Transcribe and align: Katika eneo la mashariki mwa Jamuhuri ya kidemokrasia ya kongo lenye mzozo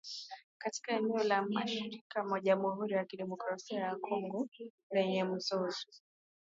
Katika 0.57 0.91
eneo 0.97 1.23
la 1.23 1.41
mashariki 1.41 2.03
mwa 2.29 2.41
Jamuhuri 2.41 2.93
ya 2.93 3.05
kidemokrasia 3.05 3.79
ya 3.81 3.95
kongo 3.95 4.47
lenye 4.91 5.23
mzozo 5.23 5.85